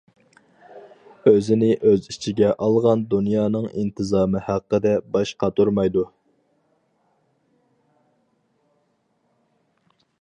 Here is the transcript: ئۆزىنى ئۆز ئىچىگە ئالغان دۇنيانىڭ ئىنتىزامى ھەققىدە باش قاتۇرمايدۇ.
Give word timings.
ئۆزىنى 1.31 1.67
ئۆز 1.89 2.07
ئىچىگە 2.13 2.49
ئالغان 2.67 3.03
دۇنيانىڭ 3.11 3.67
ئىنتىزامى 3.83 4.41
ھەققىدە 4.45 4.95
باش 5.17 5.35
قاتۇرمايدۇ. 5.43 6.07